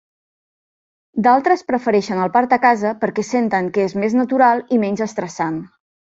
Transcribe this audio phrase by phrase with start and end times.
[1.27, 5.63] D'altres prefereixen el part a casa perquè senten que és més natural i menys estressant.